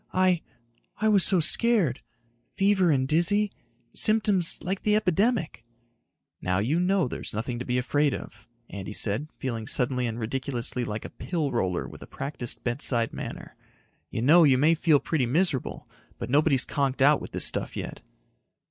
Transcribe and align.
I... 0.15 0.41
I 0.97 1.07
was 1.09 1.23
so 1.23 1.39
scared. 1.39 2.01
Fever 2.55 2.89
and 2.89 3.07
dizzy... 3.07 3.51
symptoms 3.93 4.57
like 4.63 4.81
the 4.81 4.95
epidemic." 4.95 5.63
"Now 6.41 6.57
you 6.57 6.79
know 6.79 7.07
there's 7.07 7.35
nothing 7.35 7.59
to 7.59 7.65
be 7.65 7.77
afraid 7.77 8.11
of," 8.15 8.47
Andy 8.67 8.93
said, 8.93 9.27
feeling 9.37 9.67
suddenly 9.67 10.07
and 10.07 10.19
ridiculously 10.19 10.83
like 10.83 11.05
a 11.05 11.11
pill 11.11 11.51
roller 11.51 11.87
with 11.87 12.01
a 12.01 12.07
practiced 12.07 12.63
bedside 12.63 13.13
manner. 13.13 13.55
"You 14.09 14.23
know 14.23 14.43
you 14.43 14.57
may 14.57 14.73
feel 14.73 14.99
pretty 14.99 15.27
miserable, 15.27 15.87
but 16.17 16.31
nobody's 16.31 16.65
conked 16.65 17.03
out 17.03 17.21
with 17.21 17.29
this 17.29 17.45
stuff 17.45 17.77
yet." 17.77 18.01